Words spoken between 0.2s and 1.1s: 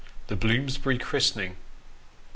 THE BLOOM8BUBY